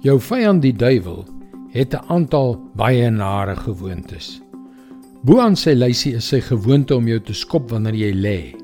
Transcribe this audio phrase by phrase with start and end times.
[0.00, 1.26] Jou vyand die duiwel
[1.74, 4.40] het 'n aantal baie nare gewoontes.
[5.22, 8.54] Bo aan sy lysie is sy gewoonte om jou te skop wanneer jy lê.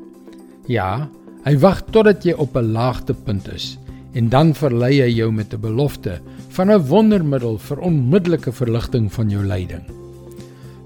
[0.66, 1.10] Ja,
[1.44, 3.78] hy wag totdat jy op 'n laagtepunt is
[4.14, 9.30] en dan verlei hy jou met 'n belofte van 'n wondermiddel vir onmiddellike verligting van
[9.30, 9.84] jou lyding.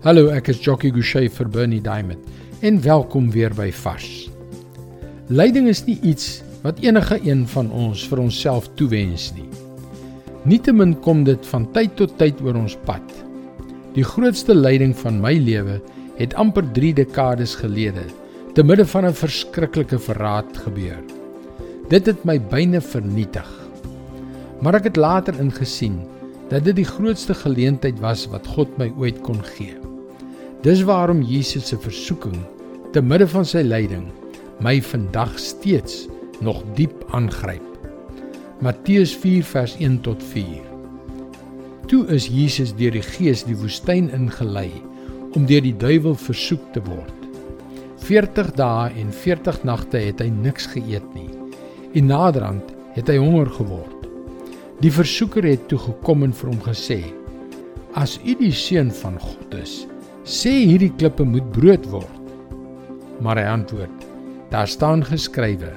[0.03, 2.19] Hallo, ek is Jockey Gouchee vir Bernie Diamond
[2.61, 4.31] en welkom weer by Vars.
[5.29, 9.50] Lyding is nie iets wat enige een van ons vir onsself toewens nie.
[10.51, 13.05] Nietemin kom dit van tyd tot tyd oor ons pad.
[13.95, 15.77] Die grootste lyding van my lewe
[16.17, 18.03] het amper 3 dekades gelede
[18.57, 20.99] te midde van 'n verskriklike verraad gebeur.
[21.89, 23.47] Dit het my byna vernietig.
[24.61, 26.03] Maar ek het later ingesien
[26.49, 29.77] dat dit die grootste geleentheid was wat God my ooit kon gee.
[30.63, 32.43] Dis waarom Jesus se versoeking
[32.93, 34.11] te midde van sy lyding
[34.59, 36.09] my vandag steeds
[36.41, 37.70] nog diep aangryp.
[38.61, 40.61] Matteus 4 vers 1 tot 4.
[41.89, 44.69] Toe is Jesus deur die Gees die woestyn ingelei
[45.33, 47.25] om deur die duiwel versoek te word.
[48.05, 51.31] 40 dae en 40 nagte het hy niks geëet nie.
[51.97, 54.05] En naderhand het hy honger geword.
[54.85, 57.01] Die versoeker het toe gekom en vir hom gesê:
[57.97, 59.87] As u die seun van God is,
[60.29, 62.35] sê hierdie klippe moet brood word.
[63.25, 64.11] Maar hy antwoord:
[64.53, 65.73] Daar staan geskrywe: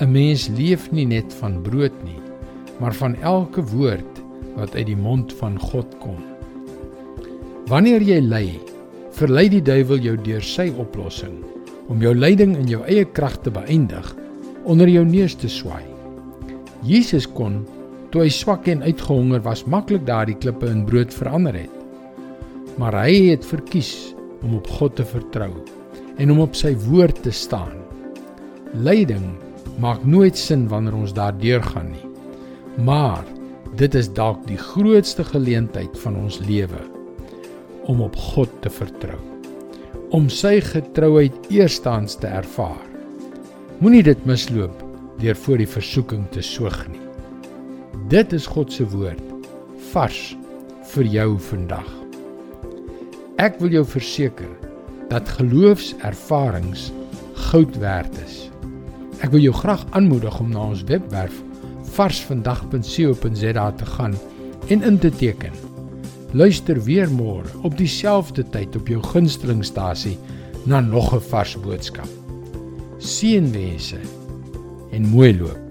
[0.00, 2.20] 'n Mens leef nie net van brood nie,
[2.80, 4.20] maar van elke woord
[4.56, 6.18] wat uit die mond van God kom.
[7.66, 8.60] Wanneer jy ly,
[9.16, 11.38] verlei die duiwel jou deur sy oplossing
[11.88, 14.10] om jou lyding in jou eie krag te beëindig
[14.68, 15.84] onder jou neus te swaai.
[16.84, 17.62] Jesus kon
[18.12, 21.72] toe hy swak en uitgehonger was maklik daardie klippe in brood verander het.
[22.76, 24.12] Maar hy het verkies
[24.44, 25.54] om op God te vertrou
[26.20, 27.72] en om op sy woord te staan.
[28.76, 29.45] Lyding
[29.82, 32.06] maak nooit sin wanneer ons daardeur gaan nie.
[32.84, 33.24] Maar
[33.76, 36.80] dit is dalk die grootste geleentheid van ons lewe
[37.86, 39.18] om op God te vertrou.
[40.14, 42.82] Om sy getrouheid eerstens te ervaar.
[43.78, 44.82] Moenie dit misloop
[45.20, 47.02] deur voor die versoeking te soeg nie.
[48.12, 49.22] Dit is God se woord
[49.92, 50.36] vars
[50.92, 51.88] vir jou vandag.
[53.42, 54.52] Ek wil jou verseker
[55.10, 56.90] dat geloofservarings
[57.50, 58.46] goud werd is.
[59.24, 61.42] Ek wil jou graag aanmoedig om na ons webwerf
[61.96, 64.14] varsvandag.co.za te gaan
[64.68, 65.52] en in te teken.
[66.36, 70.18] Luister weer môre op dieselfde tyd op jou gunstelingstasie
[70.66, 72.08] na nog 'n vars boodskap.
[72.98, 74.00] Seënwense
[74.92, 75.65] en mooi loop.